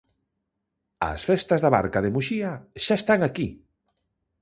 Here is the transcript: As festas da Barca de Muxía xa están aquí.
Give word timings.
As 1.11 1.19
festas 1.29 1.59
da 1.61 1.73
Barca 1.77 1.99
de 2.03 2.13
Muxía 2.15 2.51
xa 2.85 2.95
están 3.01 3.19
aquí. 3.23 3.47